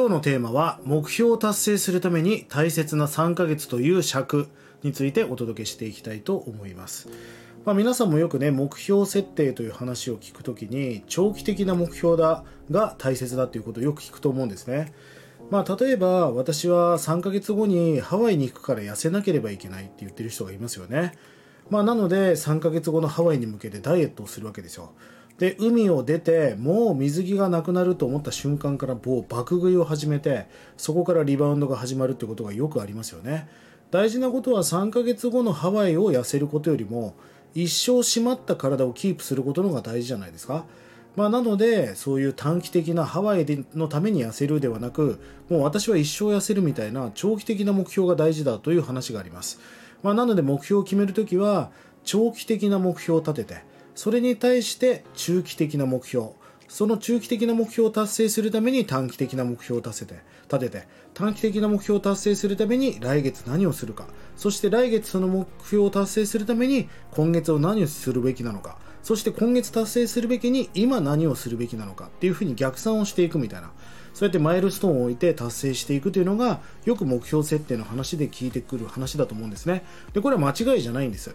[0.00, 4.48] 今日のテーマは目標を達成するために大切な3ヶ月という尺
[4.82, 7.10] についてお届けしていきたいと思います。
[7.66, 14.94] まあ、皆さんもよくね目標設定という話を聞くときに長期的な目標だが大切だということをよく聞くと思うんですね。
[15.50, 21.12] まあ、例えば私は3ヶ月後にハワイに行くから痩せなければいけないって言ってる人がいますよね。
[21.68, 24.94] まあ、なので3ヶ月後のハワイに向けてダイエットをするわけですよ。
[25.40, 33.48] で海を出てもう水着がなくなると思った瞬間からもう爆食いを始めてそこからリバウンドが始まるってことがよくありますよね。
[33.90, 37.14] 大事なことは3ヶ月後のハワイを痩せることよりも
[37.54, 40.66] 一生締まった体をキープすることの方が大事じゃないですか。
[41.16, 49.58] まあ、なのでそういう短期的なハワイのために痩せるではなくもう私は一生痩せるみたいな長期的な目標が大事だという話があります、
[50.04, 51.72] まあ、なので目標を決めるときは
[52.04, 53.69] 長期的な目標を立てて
[54.00, 56.28] それに対して中期的な目標。
[56.68, 64.06] その中期的な目標を達成するために短期的な目標を立てて立てて短期的な目標を達成するために来月何をするか。
[64.36, 68.78] そして来月その目標を達成するために今月を何をするべきなのか。
[69.02, 72.06] そして今月達成するべきに今何をするべきなのか。
[72.06, 73.70] っていうふうに逆算をしていくみたいな。
[74.14, 79.84] そうやってマイルストーンを置いて達成していくというのがよく目標設定の話で聞いてくる話だと思うんですね。
[80.14, 81.34] でこれは間違いじゃないんです。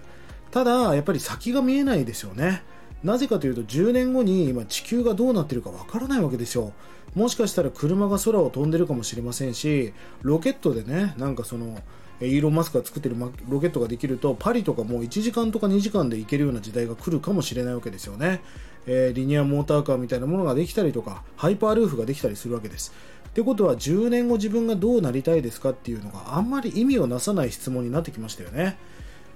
[0.55, 2.63] ただやっぱり先が見えないですよね。
[3.03, 6.71] なぜかというと10年後に今地球がどうなってるかわからないわけですよ
[7.13, 11.77] もしかしたら車が空を飛んでるかもしれませんしロケットでねなんかその
[12.21, 13.15] イーロン・マスクが作ってる
[13.47, 18.41] ロケットができるとパリとかもう1時間とか2時間で行けるような時代が来るかもしれないわけですよね、
[18.87, 22.91] えー、リニアモーターカーみたいなものができたりとかハイパールーフができたりするわけです。
[23.27, 28.77] ってことは10年後自分がどうなりたいですかっていうのがあんまり意味をなさない質問になってきましたよね。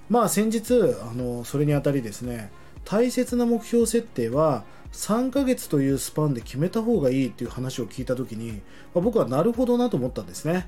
[0.10, 2.52] まあ先日あのそれにあたりですね
[2.86, 8.58] 大切な目標設定は3ヶ月というスパンで決めた方がいいっていう話を聞いた時に、ま
[8.96, 10.68] あ、僕はなるほどなと思ったんですね、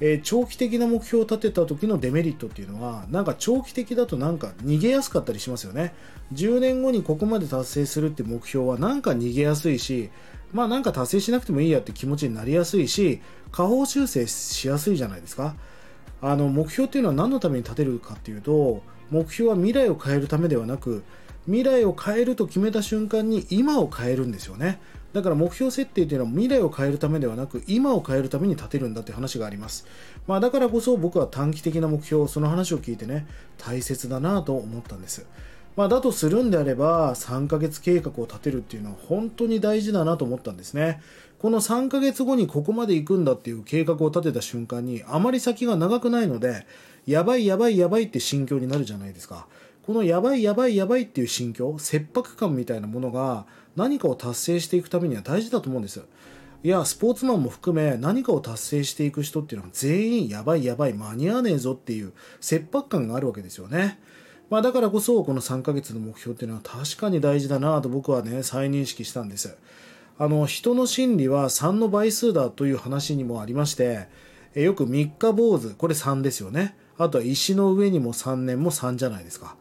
[0.00, 5.94] えー、長期的な目標を立てた時のデメリットっていうのはなんか長期的だとなんか逃げやすかったりしますよね。
[6.32, 10.10] 10年後にここまで達成するって目標はなんか逃げやすいし
[10.52, 13.20] まあなんか達成しなくてもいいやって気持ちになりやすいし
[13.52, 15.54] 下方修正しやすいじゃないですか。
[16.20, 21.04] あの目標っていうのは何のために立てるかっていうと目標は未来を変えるためではなく
[21.46, 24.80] 未来を変えると決めた瞬間に今を変えるんですよね。
[25.14, 29.86] だから目標設定というのは未来を変えるためではなく今を変えるために立てるんだという話があります、
[30.26, 33.26] まあ、だからこそ僕は短期的な目標その話を聞いてね
[33.56, 35.26] 大切だなと思ったんです。
[35.78, 41.00] まあ、だとするんであれば3ヶ月計画を立てるっていうのは本当に大事だなと思ったんですね。
[41.38, 46.66] この3ヶ月後にここまで行くんだっていう計画を立てた瞬間にあまり先が長くないので
[47.06, 49.46] やばいやばいやばいって心境になるじゃないですか。
[49.86, 53.46] このやばいやばいやばいっていう心境切迫感みたいなものが
[53.76, 56.02] 何かを達成していくためには大事だと思うんです。
[56.64, 64.00] いやスポーツマンも含め何かを達成していく人っていうのは全員やばいやばい間に合わねえぞっていう切迫感があるわけですよね。
[64.50, 69.56] まあ、だからこそこの3ヶ月の目標っていうのは確かに大事だなと僕はね再認識したんです。
[70.18, 74.08] あの人の心理は3の倍数だという話にもありまして
[74.54, 76.76] よく三日坊主これ3ですよね。
[76.96, 79.54] あとは石の上にも3年も3じゃないですか。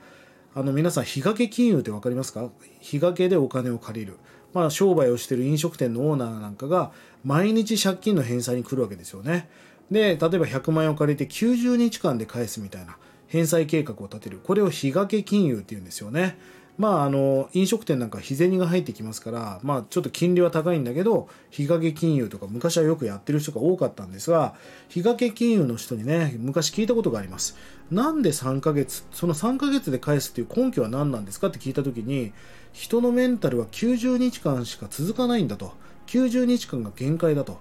[0.56, 2.50] あの皆さん日掛け金融って分かりますか？
[2.80, 4.18] 日掛けでお金を借りる。
[4.54, 6.92] まあ商売をしてる飲食店のオーナーなんかが
[7.24, 9.50] 毎日借金の返済に来るわけですよね。
[9.92, 12.98] で例えば100万円を借りて90日間で返すみたいな。
[13.28, 14.40] 返済計画を立てる。
[14.44, 16.38] これを日掛け金融っていうんですよね。
[16.78, 24.54] まあ、あの飲食店なんか日銭が入ってきますから、まあ、ちょっと金利は高いんだけど日掛け金融とか昔はよくやってる人が多かったんですが
[24.88, 27.58] 日掛け金融の人にね昔聞いたことがあります。
[27.90, 32.32] なんで3ヶ月その3ヶ月で返すっていう根拠は何なんですかって聞いた時に
[32.74, 35.74] 人のメンタルは90日間しか続かないんだと。
[36.08, 37.60] 90日間が限界だと。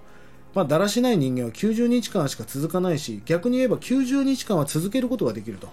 [0.57, 5.69] まあ、だらしない人間は90日間しか続かないし逆に言えば90日間は続けることができると、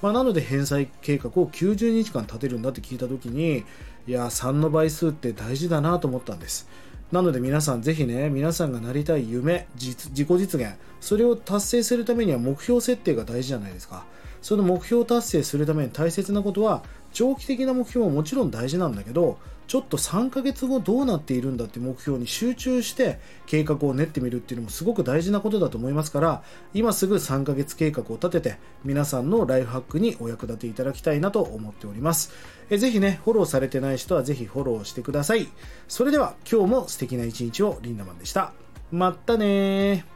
[0.00, 3.64] まあ、なので返済計画を90日間立てるんだって聞いた時に
[4.06, 6.68] いや3の倍数って大事だなと思ったんです。
[7.10, 14.04] なので皆さんぜひね皆さんがなりたい夢自己実現それを達成するためには目標設定が大事じゃないですか。
[14.42, 16.82] その目標達成するために大切なことは
[17.12, 19.38] 長期的な目標はもちろん大事なんだけど
[19.68, 26.42] ちょっと3ヶ月後どうなっているんだって目標に集中して計画を練ってみるっていうのもすごく大事なことだと思いますから
[26.72, 32.32] 今すぐ3ヶ月計画を立てて皆さんのライフハックにお役立ていただきたいなと思っております。
[32.70, 35.48] えぜひねフォローされてない人はぜひフォローしてください。
[35.86, 38.52] それでは今日も素敵な一日をリンダマンでした。
[38.90, 40.06] まったね